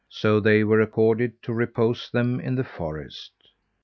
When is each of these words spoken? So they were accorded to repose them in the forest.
So 0.09 0.39
they 0.39 0.63
were 0.63 0.81
accorded 0.81 1.43
to 1.43 1.53
repose 1.53 2.09
them 2.09 2.39
in 2.39 2.55
the 2.55 2.63
forest. 2.63 3.33